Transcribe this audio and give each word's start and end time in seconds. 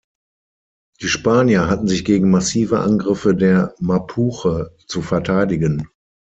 Die 1.03 1.07
Spanier 1.07 1.67
hatten 1.69 1.87
sich 1.87 2.03
gegen 2.03 2.31
massive 2.31 2.79
Angriffe 2.79 3.35
der 3.35 3.75
Mapuche 3.79 4.75
zu 4.87 5.03
verteidigen. 5.03 5.87